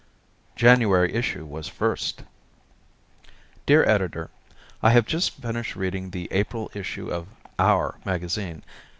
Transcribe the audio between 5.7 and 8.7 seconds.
reading the April issue of "our" magazine.